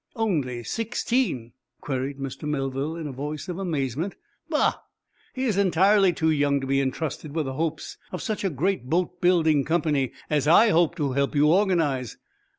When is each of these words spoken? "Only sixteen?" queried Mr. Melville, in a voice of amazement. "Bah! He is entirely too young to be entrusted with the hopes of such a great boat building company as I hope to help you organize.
"Only 0.15 0.63
sixteen?" 0.63 1.51
queried 1.79 2.17
Mr. 2.17 2.49
Melville, 2.49 2.95
in 2.95 3.05
a 3.05 3.11
voice 3.11 3.47
of 3.47 3.59
amazement. 3.59 4.15
"Bah! 4.49 4.79
He 5.35 5.43
is 5.43 5.57
entirely 5.57 6.11
too 6.11 6.31
young 6.31 6.59
to 6.59 6.65
be 6.65 6.81
entrusted 6.81 7.35
with 7.35 7.45
the 7.45 7.53
hopes 7.53 7.97
of 8.11 8.19
such 8.23 8.43
a 8.43 8.49
great 8.49 8.85
boat 8.89 9.21
building 9.21 9.63
company 9.63 10.11
as 10.27 10.47
I 10.47 10.69
hope 10.69 10.95
to 10.95 11.11
help 11.11 11.35
you 11.35 11.49
organize. 11.53 12.17